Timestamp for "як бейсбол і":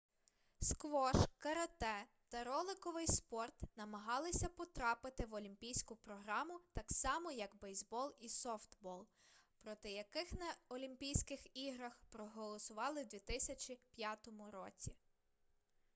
7.31-8.29